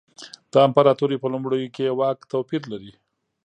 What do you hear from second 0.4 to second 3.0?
د امپراتورۍ په لومړیو کې یې واک توپیر لري.